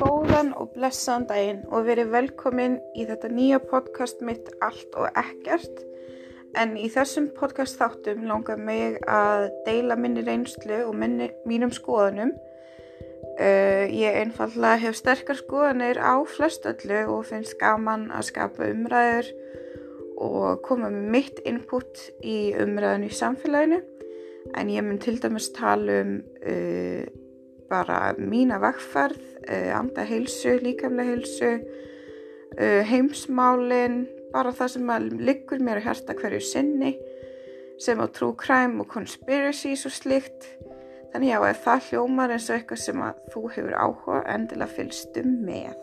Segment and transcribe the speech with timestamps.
[0.00, 5.82] Góðan og blessaðan daginn og verið velkomin í þetta nýja podcast mitt Allt og Ekkert.
[6.56, 12.32] En í þessum podcast þáttum langar mig að deila minni reynslu og minni, mínum skoðunum.
[13.36, 19.28] Uh, ég einfallega hef sterkar skoðanir á flestöllu og finnst gaman að skapa umræður
[20.16, 23.84] og koma með mitt input í umræðinu í samfélaginu.
[24.56, 27.04] En ég mun til dæmis tala um uh,
[27.70, 31.52] bara mína vegferð, uh, anda heilsu, líkamlega heilsu,
[32.58, 34.02] uh, heimsmálin,
[34.34, 34.92] bara það sem
[35.22, 36.94] liggur mér að hérsta hverju sinni,
[37.80, 40.50] sem á true crime og conspiracies og slikt.
[41.10, 45.26] Þannig já, ef það hljómar eins og eitthvað sem að þú hefur áhuga, endilega fylgstu
[45.26, 45.74] með.